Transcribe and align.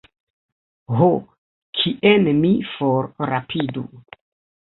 Ho, 1.01 1.09
kien 1.81 2.25
mi 2.39 2.51
forrapidu? 2.71 3.85